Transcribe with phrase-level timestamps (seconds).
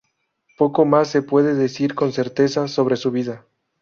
[0.57, 3.45] Poco más se puede decir con certeza sobre su vida.